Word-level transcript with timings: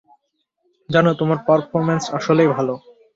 জানো, 0.89 1.09
তোমার 1.13 1.39
পারফরম্যান্স 1.47 2.03
আসলেই 2.17 2.49
ভালো। 2.55 2.73